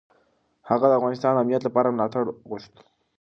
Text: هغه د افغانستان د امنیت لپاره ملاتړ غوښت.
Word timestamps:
هغه 0.69 0.85
د 0.89 0.93
افغانستان 0.99 1.31
د 1.33 1.37
امنیت 1.41 1.61
لپاره 1.65 1.91
ملاتړ 1.95 2.23
غوښت. 2.49 2.73